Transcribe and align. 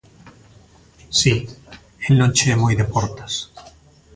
Si, 1.19 1.33
el 2.05 2.13
non 2.19 2.31
che 2.37 2.47
é 2.53 2.55
moi 2.63 2.73
de 2.79 2.85
portas. 2.93 3.33